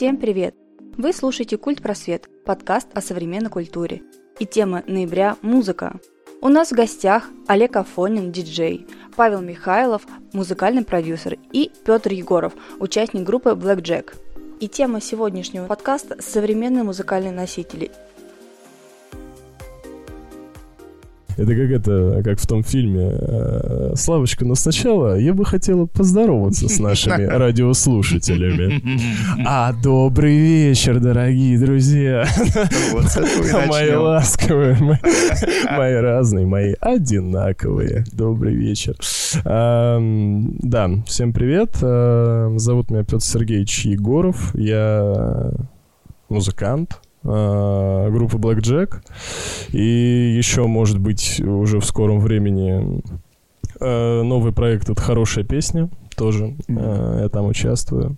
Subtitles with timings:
[0.00, 0.54] Всем привет!
[0.96, 4.00] Вы слушаете «Культ Просвет»– подкаст о современной культуре.
[4.38, 6.00] И тема ноября– музыка.
[6.40, 13.24] У нас в гостях Олег Афонин, диджей, Павел Михайлов, музыкальный продюсер, и Петр Егоров, участник
[13.24, 14.16] группы Black Jack.
[14.58, 17.90] И тема сегодняшнего подкаста– современные музыкальные носители–
[21.40, 26.68] Это как это, как в том фильме э, Славочка, но сначала я бы хотела поздороваться
[26.68, 28.82] с нашими радиослушателями.
[29.46, 32.26] А, добрый вечер, дорогие друзья.
[33.68, 34.76] Мои ласковые,
[35.76, 38.04] мои разные, мои одинаковые.
[38.12, 38.96] Добрый вечер.
[39.42, 41.76] Да, всем привет.
[42.60, 44.54] Зовут меня Петр Сергеевич Егоров.
[44.54, 45.52] Я
[46.28, 49.02] музыкант, группы Blackjack.
[49.72, 53.02] И еще, может быть, уже в скором времени
[53.80, 55.88] э, новый проект «Это хорошая песня».
[56.16, 58.16] Тоже э, я там участвую.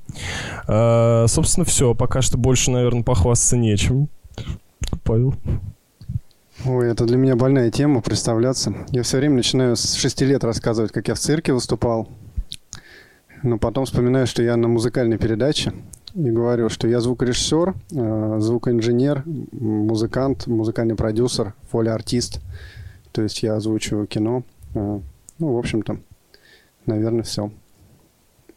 [0.67, 1.95] Э, собственно, все.
[1.95, 4.09] Пока что больше, наверное, похвастаться нечем.
[5.05, 5.35] Павел.
[6.65, 8.75] Ой, это для меня больная тема, представляться.
[8.91, 12.09] Я все время начинаю с шести лет рассказывать, как я в цирке выступал.
[13.43, 15.73] Но потом вспоминаю, что я на музыкальной передаче
[16.15, 22.41] и говорю, что я звукорежиссер, э, звукоинженер, музыкант, музыкальный продюсер, фоли-артист.
[23.13, 24.43] То есть я озвучиваю кино.
[24.75, 25.01] Э,
[25.39, 25.99] ну, в общем-то,
[26.87, 27.51] наверное, все.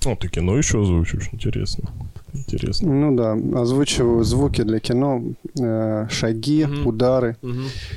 [0.05, 1.89] Ну, ты кино еще озвучиваешь, интересно.
[2.33, 2.93] Интересно.
[2.93, 5.23] Ну да, озвучиваю звуки для кино,
[5.59, 6.89] э, шаги, угу.
[6.89, 7.53] удары, угу.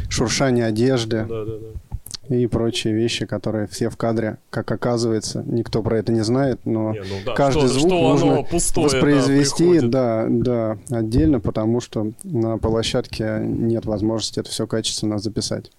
[0.09, 1.27] шуршание одежды.
[1.29, 1.88] Да, да, да
[2.29, 6.93] и прочие вещи, которые все в кадре, как оказывается, никто про это не знает, но
[6.93, 11.81] не, ну да, каждый что, звук что нужно пустое, воспроизвести, да, да, да, отдельно, потому
[11.81, 15.71] что на площадке нет возможности это все качественно записать.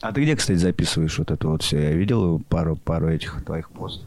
[0.00, 1.82] А ты где, кстати, записываешь вот это вот все?
[1.82, 4.06] Я видел пару, пару этих твоих постов.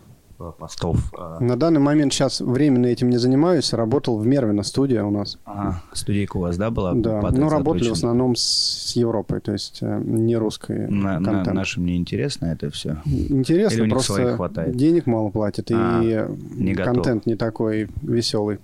[0.58, 0.98] Постов.
[1.18, 1.38] Э.
[1.40, 3.74] На данный момент сейчас временно этим не занимаюсь.
[3.74, 5.38] Работал в Мервино студия у нас.
[5.46, 6.94] Ага, студийка у вас, да, была?
[6.94, 11.48] Да, ну работали в основном с Европой, то есть э, не русской на, контент.
[11.48, 12.98] На, нашим не интересно это все?
[13.06, 14.76] Интересно, Или просто хватает?
[14.76, 16.26] денег мало платят, а, и
[16.56, 18.60] не контент не такой веселый.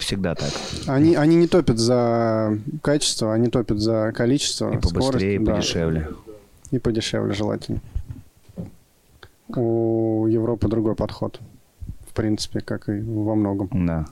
[0.00, 0.50] Всегда так.
[0.86, 6.08] Они, они не топят за качество, они топят за количество, И побыстрее, скорость, и подешевле.
[6.26, 6.76] Да.
[6.76, 7.80] И подешевле желательно.
[9.56, 11.40] У Европы другой подход.
[12.08, 13.68] В принципе, как и во многом.
[13.86, 14.06] Да.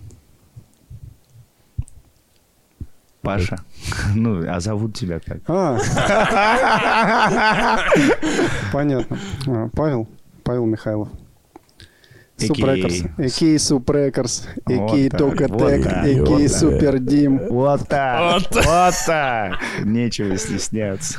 [3.22, 3.56] Паша.
[4.14, 5.38] Ну, а зовут тебя как?
[5.48, 5.78] А.
[8.72, 9.18] Понятно.
[9.46, 10.08] А, Павел.
[10.44, 11.08] Павел Михайлов.
[12.36, 13.02] Супрекорс.
[13.18, 14.48] Экей Супрекорс.
[14.66, 15.86] Экей Токотек.
[16.04, 17.40] Экей Супер Дим.
[17.50, 18.42] Вот так.
[18.52, 19.58] Вот так.
[19.84, 21.18] Нечего стесняться.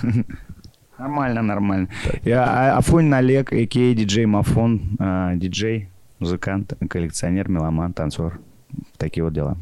[0.98, 1.90] Нормально, нормально.
[2.24, 3.94] Я а, Афонин Олег, а.к.а.
[3.94, 8.40] диджей Мафон, а, диджей, музыкант, коллекционер, меломан, танцор.
[8.98, 9.58] Такие вот дела.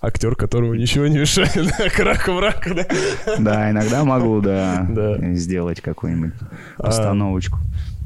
[0.00, 2.86] Актер, которому ничего не мешает, крак в рак, да?
[3.38, 5.34] Да, иногда могу, да, да.
[5.34, 6.34] сделать какую-нибудь
[6.76, 7.58] постановочку.
[7.58, 7.97] А,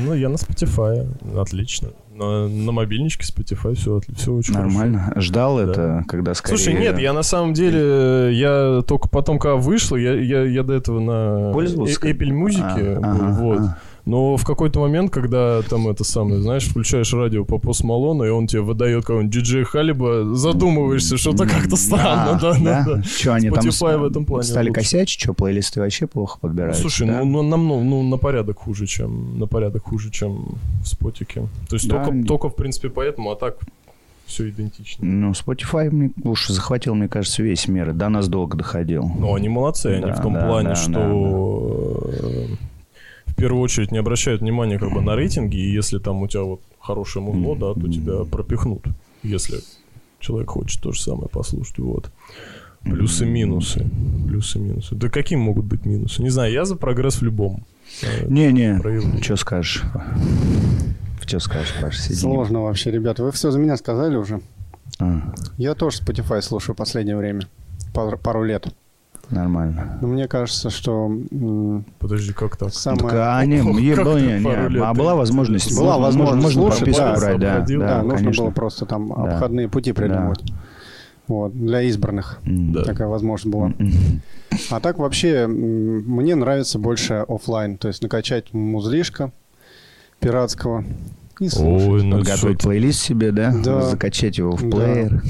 [0.00, 1.06] ну, я на Spotify,
[1.38, 1.88] отлично
[2.18, 5.00] на, на мобильничке Spotify все, все очень Нормально.
[5.00, 5.20] Хорошо.
[5.20, 5.62] Ждал да.
[5.62, 6.58] это, когда скорее...
[6.58, 10.74] Слушай, нет, я на самом деле, я только потом, когда вышло, я, я, я до
[10.74, 11.12] этого на?
[11.52, 13.58] Apple Music, а, ага, вот.
[13.58, 13.78] Ага.
[14.08, 18.30] Но в какой-то момент, когда там это самое, знаешь, включаешь радио по Пост Малону, и
[18.30, 23.02] он тебе выдает какого-нибудь диджей Халиба, задумываешься, что-то как-то странно, да, да, да.
[23.02, 26.78] Что они там в этом плане стали косячить, что плейлисты вообще плохо подбирают?
[26.78, 31.46] Слушай, ну, ну намного, ну на порядок хуже, чем на порядок хуже, чем в спотике.
[31.68, 33.58] То есть только, только в принципе поэтому, а так
[34.24, 35.04] все идентично.
[35.04, 37.92] Ну, Spotify мне уж захватил, мне кажется, весь мир.
[37.92, 39.10] До нас долго доходил.
[39.18, 42.56] Ну, они молодцы, они в том да, плане, да, что да,
[43.38, 46.60] первую очередь не обращают внимания как бы на рейтинги, и если там у тебя вот
[46.80, 48.84] хорошее музло, да, то тебя пропихнут,
[49.22, 49.60] если
[50.20, 52.10] человек хочет то же самое послушать, вот.
[52.82, 53.86] Плюсы минусы.
[54.26, 54.94] Плюсы минусы.
[54.94, 56.22] Да какие могут быть минусы?
[56.22, 57.64] Не знаю, я за прогресс в любом.
[58.26, 58.80] Не-не,
[59.22, 59.82] что скажешь?
[61.26, 62.00] Что скажешь, Паша?
[62.00, 62.14] Сиди.
[62.14, 63.22] Сложно вообще, ребята.
[63.22, 64.40] Вы все за меня сказали уже.
[64.98, 65.34] А.
[65.58, 67.42] Я тоже Spotify слушаю в последнее время.
[67.92, 68.68] Пару, пару лет.
[69.30, 69.98] Нормально.
[70.00, 71.10] Ну, мне кажется, что...
[71.98, 72.72] Подожди, как так?
[72.72, 73.02] Самое...
[73.02, 75.76] Так, а, не, Ох, не, было, не, не, а была возможность?
[75.78, 78.44] Была возможность можно слушать, да, брать, да, да, да, нужно конечно.
[78.44, 79.34] было просто там да.
[79.34, 80.42] обходные пути придумывать.
[80.44, 80.54] Да.
[81.26, 82.84] Вот, для избранных да.
[82.84, 83.72] такая возможность была.
[84.70, 89.30] А так вообще мне нравится больше офлайн, то есть накачать музлишка
[90.20, 90.84] пиратского,
[91.40, 91.88] И слушать.
[91.88, 93.54] Ой, ну Подготовить что плейлист себе, да?
[93.64, 93.82] Да.
[93.82, 94.76] Закачать его в Да.
[94.76, 95.22] плеер.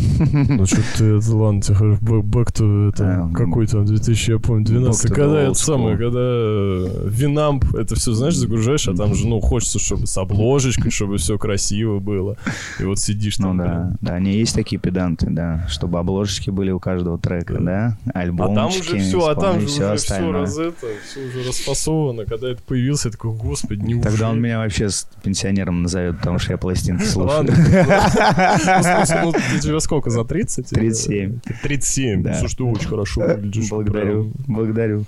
[0.49, 4.65] Ну что ты, это, ладно, back, back to, это, А, какой там, 2000, я помню,
[4.65, 8.95] 12 Back to the когда это самое, когда э, Winamp, это все, знаешь, загружаешь, а
[8.95, 12.37] там же, ну, хочется, чтобы с обложечкой, чтобы все красиво было.
[12.81, 13.99] И вот сидишь Ну там, да, блин.
[14.01, 18.55] да, они есть такие педанты, да, чтобы обложечки были у каждого трека, да, А альбомчики,
[18.55, 22.25] там уже все, а там же все уже все раз это, все уже расфасовано.
[22.25, 24.03] Когда это появился, я такой, господи, неужели?
[24.03, 27.39] Тогда он меня вообще с пенсионером назовет, потому что я пластинки слушаю.
[27.39, 27.55] Ладно.
[29.19, 30.69] Ну, ну, ты тебе сколько, за 30?
[30.69, 31.41] 37.
[31.63, 32.23] 37.
[32.23, 32.35] Да.
[32.35, 33.71] Слушай, ты очень хорошо выглядишь.
[33.71, 35.05] Благодарю, благодарю.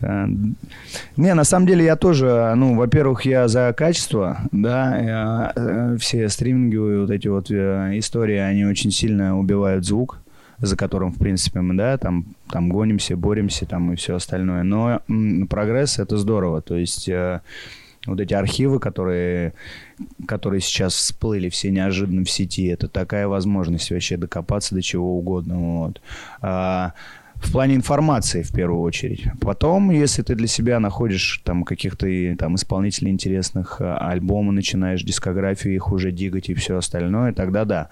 [0.00, 0.26] А,
[1.16, 7.00] Не, на самом деле я тоже, ну, во-первых, я за качество, да, э, все стриминговые
[7.00, 10.20] вот эти вот э, истории, они очень сильно убивают звук,
[10.58, 14.62] за которым, в принципе, мы, да, там, там гонимся, боремся, там и все остальное.
[14.62, 15.00] Но
[15.48, 17.08] прогресс— это здорово, то есть...
[18.06, 19.52] вот эти архивы, которые,
[20.26, 25.58] которые сейчас всплыли все неожиданно в сети, это такая возможность вообще докопаться до чего угодно.
[25.58, 26.00] Вот.
[26.40, 26.94] А,
[27.34, 29.24] в плане информации, в первую очередь.
[29.40, 32.06] Потом, если ты для себя находишь там каких-то
[32.38, 37.88] там исполнителей интересных, а, альбомы начинаешь, дискографию их уже дигать и все остальное, тогда да.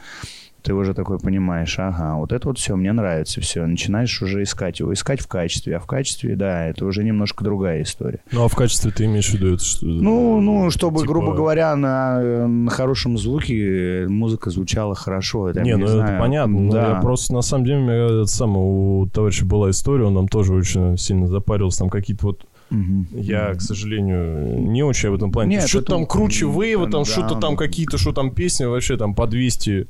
[0.62, 3.64] Ты уже такой понимаешь, ага, вот это вот все, мне нравится, все.
[3.66, 5.76] Начинаешь уже искать его, искать в качестве.
[5.76, 8.19] А в качестве, да, это уже немножко другая история.
[8.32, 9.87] Ну, а в качестве ты имеешь в виду это что?
[9.87, 15.49] Ну, ну, чтобы, типа- грубо говоря, на, э, на хорошем звуке музыка звучала хорошо.
[15.49, 16.10] Это, Не, ну знаю.
[16.14, 16.58] это понятно.
[16.60, 16.88] но Да.
[16.88, 20.28] я просто на самом деле, у меня это самое, у товарища была история, он нам
[20.28, 21.78] тоже очень сильно запарился.
[21.81, 25.56] Там какие-то вот Я, к сожалению, не очень в этом плане.
[25.56, 27.56] Нет, что-то это- там круче вейва, там да, что-то там ну.
[27.56, 29.88] какие-то, что там песни вообще там по 200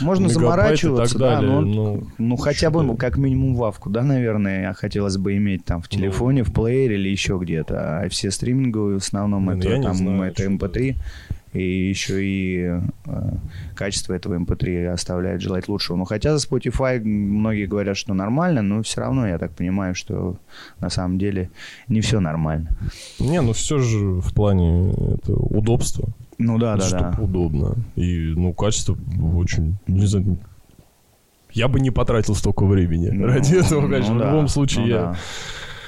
[0.00, 1.50] Можно заморачиваться, да, далее.
[1.50, 5.82] но, ну, ну, хотя бы, ну, как минимум вавку, да, наверное, хотелось бы иметь там
[5.82, 8.00] в телефоне, в плеере или еще где-то.
[8.00, 10.96] А все стриминговые в основном Блин, это, я не там, знаю, это что MP3.
[11.52, 12.80] И еще и э,
[13.74, 15.96] качество этого MP3 оставляет желать лучшего.
[15.96, 20.36] Ну, хотя за Spotify многие говорят, что нормально, но все равно я так понимаю, что
[20.80, 21.50] на самом деле
[21.88, 22.70] не все нормально.
[23.18, 26.08] Не, ну все же в плане это удобства.
[26.38, 27.22] Ну да, да, чтобы да.
[27.22, 27.74] удобно.
[27.94, 28.96] И, ну, качество
[29.34, 30.38] очень, не знаю,
[31.52, 34.14] я бы не потратил столько времени Ну, ради этого, ну конечно.
[34.14, 35.16] в да, любом случае, ну я да.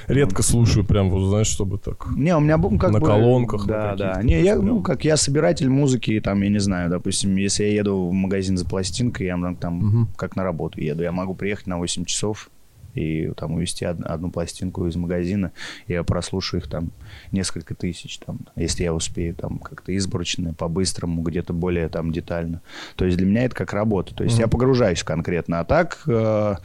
[0.09, 2.07] Редко слушаю прям, вот, знаешь, чтобы так...
[2.15, 3.05] Не, у меня как На бы...
[3.05, 4.21] колонках, Да, да.
[4.23, 7.73] Не, я, ну, как я собиратель музыки, и там, я не знаю, допустим, если я
[7.75, 10.07] еду в магазин за пластинкой, я там, там Мгм.
[10.17, 12.49] как на работу еду, я могу приехать на 8 часов
[12.95, 15.51] и там увезти од- одну пластинку из магазина,
[15.87, 16.89] я прослушаю их там
[17.31, 22.61] несколько тысяч, там, если я успею, там, как-то изборочно, по-быстрому, где-то более там детально.
[22.95, 24.15] То есть для меня это как работа.
[24.15, 24.41] То есть Мгм.
[24.41, 25.59] я погружаюсь конкретно.
[25.59, 26.55] А так, э,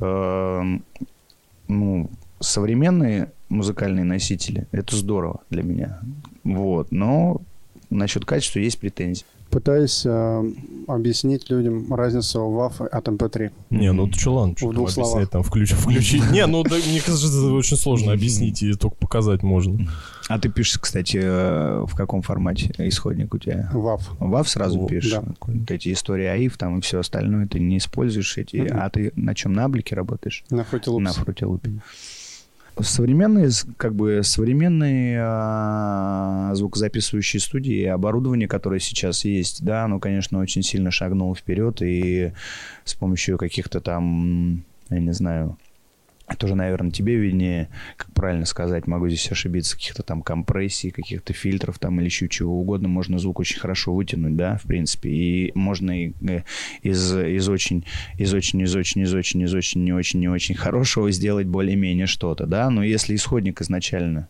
[0.00, 0.62] э,
[1.68, 2.10] ну,
[2.42, 6.00] современные музыкальные носители, это здорово для меня.
[6.44, 6.90] Вот.
[6.90, 7.40] Но
[7.90, 9.24] насчет качества есть претензии.
[9.50, 10.52] Пытаюсь э,
[10.88, 13.52] объяснить людям разницу WAV от MP3.
[13.68, 15.28] Не, ну ты что, ладно, что В двух объяснять, словах.
[15.28, 16.30] там включить, включить.
[16.30, 19.90] Не, ну да, мне кажется, это очень сложно объяснить, и только показать можно.
[20.28, 23.70] А ты пишешь, кстати, э, в каком формате исходник у тебя?
[23.74, 24.00] WAV.
[24.20, 25.12] WAV сразу пишешь?
[25.12, 25.22] да.
[25.42, 28.56] Вот эти истории АИФ там и все остальное, ты не используешь эти...
[28.56, 30.44] А ты на чем, на Аблике работаешь?
[30.48, 30.98] На Loops.
[30.98, 31.80] На Loop.
[32.80, 40.40] Современные, как бы, современные а, звукозаписывающие студии и оборудование, которое сейчас есть, да, оно, конечно,
[40.40, 42.32] очень сильно шагнуло вперед, и
[42.84, 45.58] с помощью каких-то там, я не знаю,
[46.38, 51.78] тоже, наверное, тебе виднее, как правильно сказать, могу здесь ошибиться, каких-то там компрессий, каких-то фильтров
[51.78, 55.92] там или еще чего угодно, можно звук очень хорошо вытянуть, да, в принципе, и можно
[55.92, 56.10] э,
[56.82, 57.84] из, из очень,
[58.18, 62.06] из очень, из очень, из очень, из очень, не очень, не очень хорошего сделать более-менее
[62.06, 64.28] что-то, да, но если исходник изначально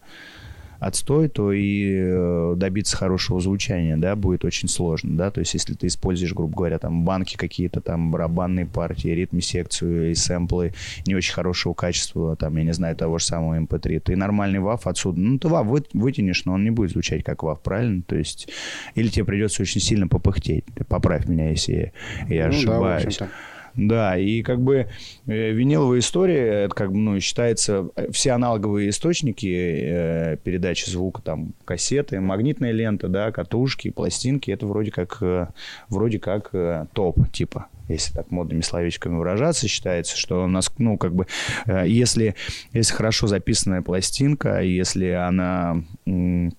[0.83, 5.75] отстой, то и э, добиться хорошего звучания, да, будет очень сложно, да, то есть если
[5.75, 10.75] ты используешь, грубо говоря, там банки какие-то, там барабанные партии, ритм-секцию и сэмплы
[11.07, 14.81] не очень хорошего качества, там, я не знаю, того же самого MP3, ты нормальный WAV
[14.85, 18.03] отсюда, ну, ты WAV вы- вытянешь, но он не будет звучать как WAV, правильно?
[18.03, 18.49] То есть,
[18.97, 21.93] или тебе придется очень сильно попыхтеть, поправь меня, если
[22.29, 23.05] я Ну да, в ошибаюсь.
[23.05, 23.29] общем-то.
[23.75, 24.89] Да, и как бы
[25.27, 31.23] э, виниловая история, это как бы, ну, считается, э, все аналоговые источники э, передачи звука,
[31.23, 35.47] там, кассеты, магнитная лента, да, катушки, пластинки, это вроде как, э,
[35.89, 40.99] вроде как э, топ, типа, если так модными словечками выражаться, считается, что у нас, ну,
[40.99, 41.27] как бы,
[41.67, 42.35] э, если,
[42.73, 45.83] если хорошо записанная пластинка, если она...
[46.07, 46.53] м,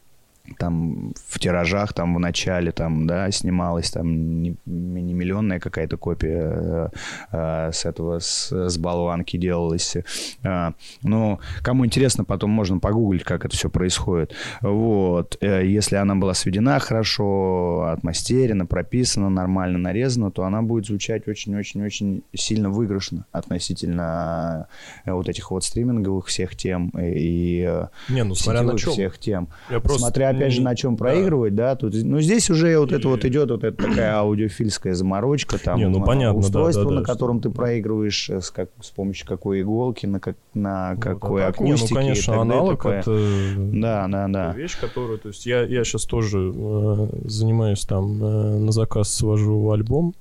[0.57, 6.53] там в тиражах там в начале там да снималась там не, не миллионная какая-то копия
[6.55, 6.87] э,
[7.31, 9.97] э, с этого с, с болванки делалась.
[10.43, 14.33] Э, ну кому интересно потом можно погуглить как это все происходит.
[14.61, 21.27] Вот э, если она была сведена хорошо отмастерена прописана нормально нарезана то она будет звучать
[21.27, 24.67] очень-очень-очень сильно выигрышно относительно
[25.05, 29.47] э, вот этих вот стриминговых всех тем и не ну смотря на чем всех тем.
[29.69, 32.91] Я просто смотря опять же не- на чем проигрывать, да, тут, ну здесь уже вот
[32.91, 36.89] это вот идет вот эта такая аудиофильская заморочка, там Не, ну, а, понятно, устройство, да,
[36.89, 40.95] да, на котором ты проигрываешь э, с, как, с помощью какой иголки, на, как, на
[40.95, 42.99] какой Вот, а так, не, акустике ну, конечно, аналог т.п..
[42.99, 44.53] это Да, да, да.
[44.53, 49.69] вещь, которую, то есть я, я сейчас тоже э, занимаюсь там, э, на заказ свожу
[49.71, 50.13] альбом.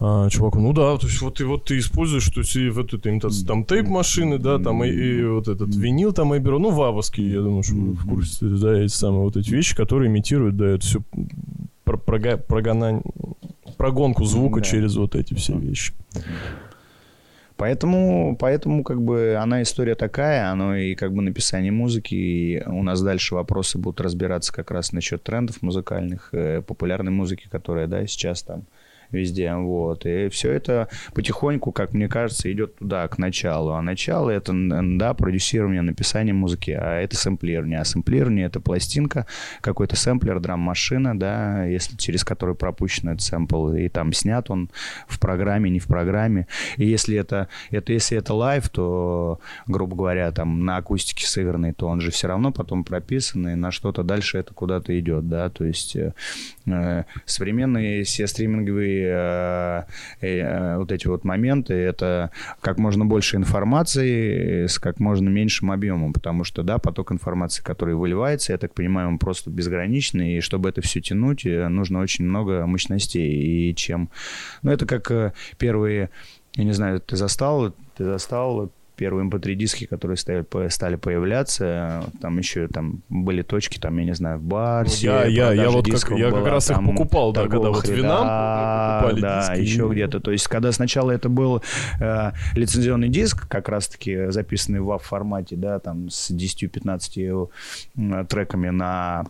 [0.00, 2.92] А, чуваку, ну да, то есть вот ты вот ты используешь, то есть и вот
[2.92, 6.58] эту имитацию, там тейп машины, да, там и, и вот этот винил там я беру,
[6.58, 10.56] ну вавовский, я думаю, что в курсе, да, эти самые вот эти вещи, которые имитируют,
[10.56, 11.02] да, это все
[11.84, 11.96] про,
[13.76, 14.66] прогонку звука Да.
[14.66, 15.92] через вот эти все вещи.
[17.56, 22.82] Поэтому, поэтому как бы она история такая, оно и как бы написание музыки, и у
[22.82, 28.04] нас дальше вопросы будут разбираться как раз насчет трендов музыкальных, э, популярной музыки, которая, да,
[28.06, 28.64] сейчас там
[29.12, 30.06] везде, вот.
[30.06, 33.72] И все это потихоньку, как мне кажется, идет туда, к началу.
[33.72, 37.80] А начало это, да, продюсирование, написание музыки, а это сэмплирование.
[37.80, 39.26] А сэмплирование это пластинка,
[39.60, 44.70] какой-то сэмплер, драм-машина, да, если через который пропущен этот сэмпл, и там снят он
[45.06, 46.46] в программе, не в программе.
[46.76, 51.86] И если это, это если это лайв, то, грубо говоря, там на акустике сыгранный, то
[51.88, 55.64] он же все равно потом прописан, и на что-то дальше это куда-то идет, да, то
[55.64, 56.14] есть э,
[56.66, 59.82] э, современные все стриминговые э,
[60.20, 62.30] э, вот эти вот моменты, это
[62.60, 67.94] как можно больше информации с как можно меньшим объемом, потому что, да, поток информации, который
[67.94, 72.24] выливается, я так понимаю, он просто безграничный, и чтобы это все тянуть, э, нужно очень
[72.24, 74.10] много мощностей, и чем...
[74.62, 76.10] Ну, это как первые,
[76.54, 78.70] я не знаю, ты застал, ты застал
[79.02, 84.14] первые mp3 диски, которые стали, стали появляться, там еще там были точки, там, я не
[84.14, 87.32] знаю, в барсе, я- я- я вот как- я как была, раз их там, покупал,
[87.32, 87.82] да, когда вот
[89.00, 89.60] покупали да, диски.
[89.64, 90.20] еще где-то.
[90.20, 91.62] То есть, когда сначала это был
[92.00, 97.48] э, лицензионный диск, как раз-таки записанный в WAV формате, да, там с 10-15
[97.96, 99.24] э, треками на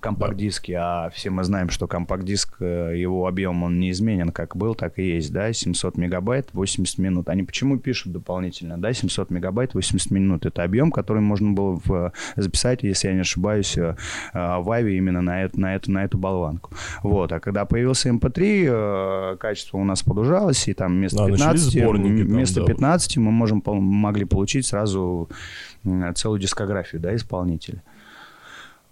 [0.00, 4.98] компакт-диске, а все мы знаем, что компакт-диск, э, его объем, он неизменен, как был, так
[4.98, 7.28] и есть, да, 700 мегабайт, 80 минут.
[7.28, 10.46] Они почему пишут дополнительно, да, 700 мегабайт, 80 минут?
[10.46, 13.96] Это объем, который можно было в- записать, если я не ошибаюсь, э,
[14.34, 16.70] э, в Аве именно на эту, на эту, на эту болванку.
[17.02, 18.64] Вот, а когда появился MP3,
[19.32, 22.66] э, качество у нас подужалось, и там вместо Да, начались 15, сборники там, вместо да.
[22.66, 25.28] 15 мы можем, могли получить сразу
[26.14, 27.82] целую дискографию, да, исполнителя.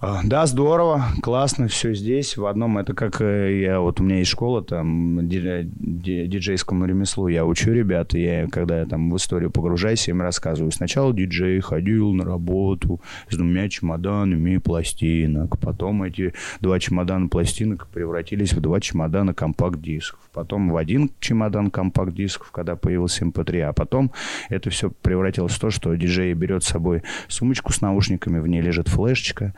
[0.05, 2.37] А, Да, здорово, классно, все здесь.
[2.37, 6.87] В одном это как э, я вот у меня есть школа там ди- ди- диджейскому
[6.87, 7.29] ремеслу.
[7.29, 10.73] Я учу ребят, и я когда я там в историю погружаюсь, я им рассказываю.
[10.73, 15.61] Сначала диджей ходил на работу с двумя чемоданами пластинок.
[15.61, 20.19] Потом эти два чемодана пластинок превратились в два чемодана компакт-дисков.
[20.33, 23.61] Потом в один чемодан компакт-дисков, когда появился MP3.
[23.61, 24.11] А потом
[24.49, 28.63] это все превратилось в то, что диджей берет с собой сумочку с наушниками, в ней
[28.63, 29.55] лежит флешечка,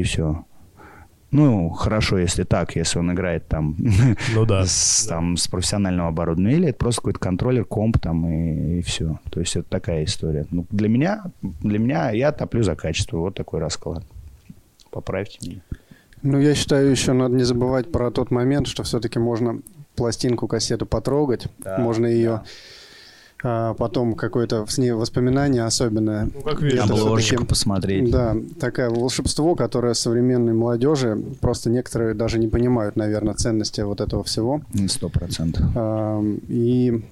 [0.00, 0.44] и все.
[1.32, 3.76] Ну, хорошо, если так, если он играет там,
[4.34, 4.64] Ну да.
[4.64, 9.18] с, там с профессионального оборудования, или это просто какой-то контроллер, комп там и, все.
[9.30, 10.46] То есть это такая история.
[10.50, 13.18] Ну, для меня, для меня я топлю за качество.
[13.18, 14.04] Вот такой расклад.
[14.90, 15.60] Поправьте меня.
[16.22, 19.60] Ну, я считаю, еще надо не забывать про тот момент, что все-таки можно
[19.94, 22.42] пластинку, кассету потрогать, Да, можно ее
[23.48, 26.28] а, потом какое-то с ней воспоминание особенное.
[26.34, 28.10] Ну, как видишь, Обложечку посмотреть.
[28.10, 34.24] Да, такое волшебство, которое современной молодежи просто некоторые даже не понимают, наверное, ценности вот этого
[34.24, 34.62] всего.
[34.88, 35.64] Сто процентов.
[36.48, 37.04] И,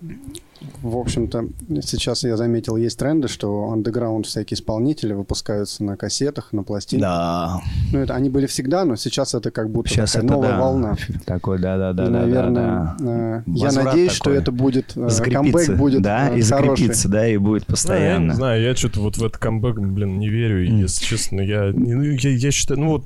[0.82, 1.46] в общем-то,
[1.82, 7.08] сейчас я заметил, есть тренды, что андеграунд всякие исполнители выпускаются на кассетах, на пластинках.
[7.08, 7.60] Да.
[7.92, 10.60] Ну, это они были всегда, но сейчас это как будто Сейчас такая это новая да.
[10.60, 10.96] волна.
[11.26, 13.36] Такой, да, да, да, И, да, наверное, да, да.
[13.38, 14.38] э, я Возврат надеюсь, что такой.
[14.38, 16.68] это будет э, закрепиться, камбэк будет да, э, и хороший.
[16.68, 18.30] закрепиться, да, и будет Да, я постоянно.
[18.30, 21.40] не знаю, я что-то вот в этот камбэк, блин, не верю, если честно.
[21.40, 23.04] Я, ну, я, я считаю, ну вот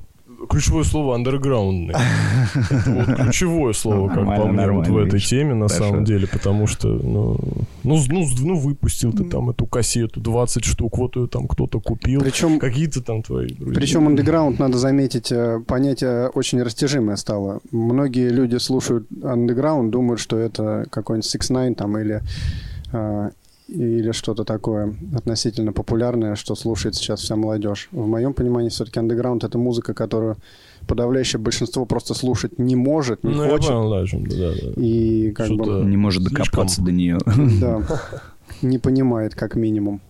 [0.48, 1.94] ключевое слово андерграундный.
[2.70, 5.84] Это вот ключевое слово, как по мне, вот в этой теме, на Хорошо.
[5.84, 7.38] самом деле, потому что, ну,
[7.84, 12.20] ну, ну, ну, выпустил ты там эту кассету, 20 штук, вот ее там кто-то купил.
[12.20, 13.74] Причем, Какие-то там твои друзья.
[13.80, 17.60] причем андеграунд, надо заметить, э, понятие очень растяжимое стало.
[17.72, 22.22] Многие люди слушают андеграунд, думают, что это какой-нибудь Six Nine там или
[22.92, 23.30] э,
[23.68, 27.88] или что-то такое относительно популярное, что слушает сейчас вся молодежь.
[27.92, 30.36] В моем понимании все-таки андеграунд это музыка, которую
[30.86, 33.70] подавляющее большинство просто слушать не может, не ну, хочет.
[33.70, 34.82] Я понял, да, да, да.
[34.82, 35.84] И как бы...
[35.84, 36.84] Не может докопаться слишком...
[36.84, 37.18] до нее.
[37.60, 37.82] Да.
[38.62, 40.00] Не понимает, как минимум.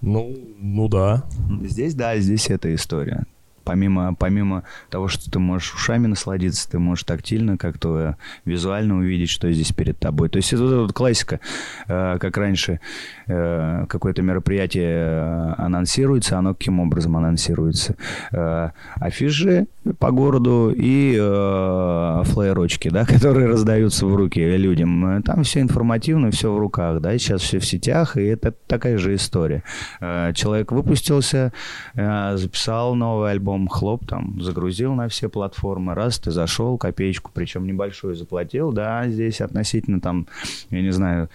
[0.00, 1.24] Ну, ну да.
[1.62, 3.26] Здесь, да, здесь эта история.
[3.64, 9.50] Помимо, помимо того, что ты можешь ушами насладиться, ты можешь тактильно как-то визуально увидеть, что
[9.52, 10.28] здесь перед тобой.
[10.28, 11.40] То есть это вот, вот классика,
[11.88, 12.80] э, как раньше
[13.26, 17.96] э, какое-то мероприятие э, анонсируется, оно каким образом анонсируется?
[18.32, 19.66] Э, афиши
[19.98, 25.22] по городу и э, флеерочки, да, которые раздаются в руки людям.
[25.22, 29.14] Там все информативно, все в руках, да, сейчас все в сетях, и это такая же
[29.14, 29.62] история.
[30.00, 31.52] Э, человек выпустился,
[31.94, 37.30] э, записал новый альбом, альбом хлоп, там, загрузил на все платформы, раз, ты зашел, копеечку,
[37.32, 40.26] причем небольшую заплатил, да, здесь относительно там,
[40.70, 41.28] я не знаю,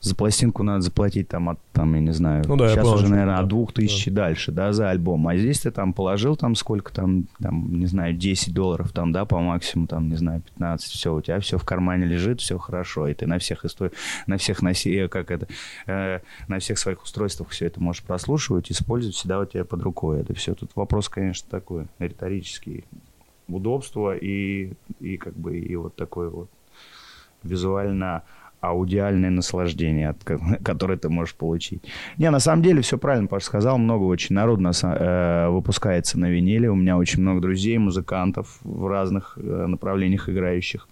[0.00, 3.10] за пластинку надо заплатить там от, там, я не знаю, ну, да, сейчас уже, понял,
[3.10, 3.42] наверное, да.
[3.42, 4.26] от двух тысяч да.
[4.26, 5.26] дальше, да, за альбом.
[5.26, 9.24] А здесь ты там положил там сколько там, там, не знаю, 10 долларов там, да,
[9.24, 13.08] по максимуму, там, не знаю, 15, все, у тебя все в кармане лежит, все хорошо,
[13.08, 13.92] и ты на всех историй,
[14.26, 15.48] на всех носи, э, как это,
[15.86, 20.20] э, на всех своих устройствах все это можешь прослушивать, использовать, всегда у тебя под рукой
[20.20, 20.54] это все.
[20.54, 22.84] Тут вопрос, конечно, такой риторический.
[23.48, 26.50] Удобство и, и как бы и вот такой вот
[27.42, 28.22] визуально
[28.60, 30.24] аудиальное наслаждение, от,
[30.64, 31.82] которое ты можешь получить.
[32.16, 36.30] Не, на самом деле все правильно Паш сказал, много очень народу нас, э, выпускается на
[36.30, 40.88] виниле, у меня очень много друзей, музыкантов в разных э, направлениях играющих.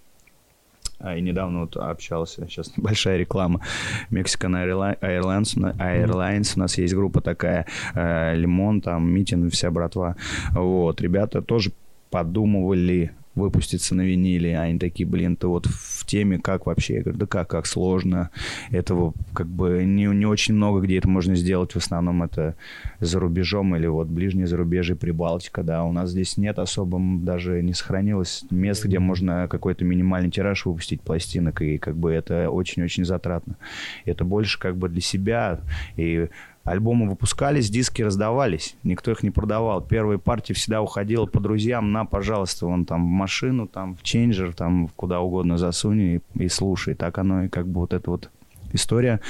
[0.99, 3.61] А, и недавно вот общался, сейчас небольшая реклама,
[4.09, 10.15] Mexican Airlines, Airlines, у нас есть группа такая, э, Лимон, там, Митин, вся братва.
[10.51, 11.71] Вот, ребята тоже
[12.09, 14.57] подумывали выпуститься на виниле.
[14.57, 16.95] Они такие, блин, ты вот в теме, как вообще?
[16.95, 18.31] Я говорю, да как, как сложно.
[18.71, 21.71] Этого как бы не, не очень много, где это можно сделать.
[21.73, 22.55] В основном это
[22.99, 25.83] за рубежом или вот ближнее зарубежье, Прибалтика, да.
[25.83, 31.01] У нас здесь нет особо, даже не сохранилось мест, где можно какой-то минимальный тираж выпустить
[31.01, 33.57] пластинок, и как бы это очень-очень затратно.
[34.05, 35.59] Это больше как бы для себя,
[35.95, 36.29] и
[36.67, 39.81] альбомы выпускались, диски раздавались, никто их не продавал.
[39.81, 44.53] Первые партии всегда уходила по друзьям, на, пожалуйста, вон там в машину, там в чейнджер,
[44.53, 46.93] там куда угодно засунь и, и слушай.
[46.93, 48.29] Так оно и как бы вот эта вот
[48.73, 49.21] история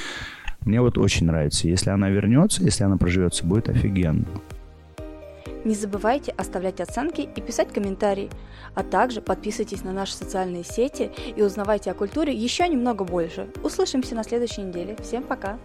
[0.62, 1.68] мне вот очень нравится.
[1.68, 4.26] Если она вернется, если она проживется, будет офигенно.
[5.64, 8.30] Не забывайте оставлять оценки и писать комментарии,
[8.74, 13.48] а также подписывайтесь на наши социальные сети и узнавайте о культуре еще немного больше.
[13.62, 14.96] Услышимся на следующей неделе.
[15.00, 15.58] Всем пока!